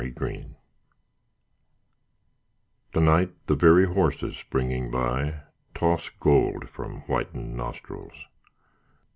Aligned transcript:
WINTER 0.01 0.25
EVENING 0.25 0.55
To 2.93 2.99
night 2.99 3.31
the 3.45 3.53
very 3.53 3.85
horses 3.85 4.35
springing 4.35 4.89
by 4.89 5.41
Toss 5.75 6.09
gold 6.19 6.67
from 6.69 7.01
whitened 7.01 7.55
nostrils. 7.55 8.25